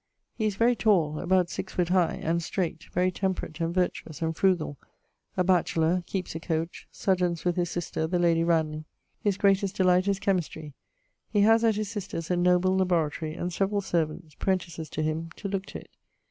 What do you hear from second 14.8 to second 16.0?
to him) to looke to it.